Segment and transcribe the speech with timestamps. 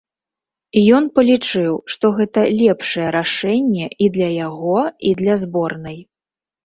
[0.99, 4.79] Ён палічыў, што гэта лепшае рашэнне і для яго,
[5.11, 5.99] і для зборнай.